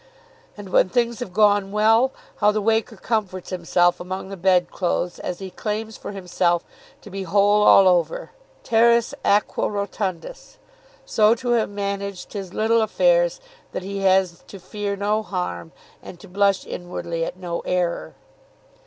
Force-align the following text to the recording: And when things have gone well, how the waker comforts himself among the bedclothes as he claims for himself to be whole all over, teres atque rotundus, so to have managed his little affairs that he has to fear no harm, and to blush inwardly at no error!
And 0.57 0.69
when 0.69 0.89
things 0.89 1.19
have 1.19 1.31
gone 1.31 1.71
well, 1.71 2.11
how 2.37 2.51
the 2.51 2.59
waker 2.59 2.95
comforts 2.95 3.51
himself 3.51 3.99
among 3.99 4.29
the 4.29 4.35
bedclothes 4.35 5.19
as 5.19 5.37
he 5.37 5.51
claims 5.51 5.95
for 5.95 6.11
himself 6.11 6.65
to 7.03 7.11
be 7.11 7.21
whole 7.21 7.61
all 7.61 7.87
over, 7.87 8.31
teres 8.63 9.13
atque 9.23 9.55
rotundus, 9.57 10.57
so 11.05 11.35
to 11.35 11.49
have 11.49 11.69
managed 11.69 12.33
his 12.33 12.51
little 12.51 12.81
affairs 12.81 13.39
that 13.73 13.83
he 13.83 13.99
has 13.99 14.43
to 14.47 14.57
fear 14.59 14.95
no 14.95 15.21
harm, 15.21 15.71
and 16.01 16.19
to 16.19 16.27
blush 16.27 16.65
inwardly 16.65 17.23
at 17.23 17.37
no 17.37 17.59
error! 17.59 18.15